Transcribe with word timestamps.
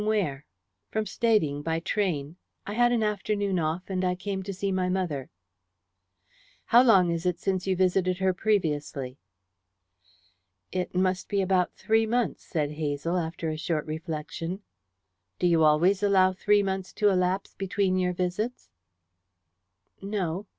"Where 0.01 0.47
from?" 0.89 1.01
"From 1.01 1.05
Stading, 1.05 1.61
by 1.63 1.79
train. 1.79 2.37
I 2.65 2.73
had 2.73 2.91
an 2.91 3.03
afternoon 3.03 3.59
off, 3.59 3.83
and 3.87 4.03
I 4.03 4.15
came 4.15 4.41
to 4.41 4.51
see 4.51 4.71
my 4.71 4.89
mother." 4.89 5.29
"How 6.65 6.81
long 6.81 7.11
is 7.11 7.23
it 7.27 7.37
since 7.37 7.67
you 7.67 7.75
visited 7.75 8.17
her 8.17 8.33
previously?" 8.33 9.19
"It 10.71 10.95
must 10.95 11.29
be 11.29 11.39
about 11.39 11.75
three 11.75 12.07
months," 12.07 12.43
said 12.43 12.71
Hazel, 12.71 13.15
after 13.15 13.51
a 13.51 13.57
short 13.57 13.85
reflection. 13.85 14.63
"Do 15.37 15.45
you 15.45 15.63
always 15.63 16.01
allow 16.01 16.33
three 16.33 16.63
months 16.63 16.93
to 16.93 17.09
elapse 17.09 17.53
between 17.53 17.95
your 17.95 18.13
visits?" 18.13 18.69
"No." 20.01 20.47